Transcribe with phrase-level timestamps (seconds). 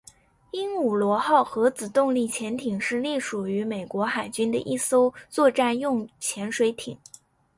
[0.49, 6.97] 鹦鹉螺号核子动力潜艇是隶属于美国海军的一艘作战用潜水艇。